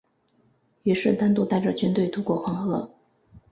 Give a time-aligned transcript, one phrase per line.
[0.81, 2.89] 于是单独带着军队渡过黄河。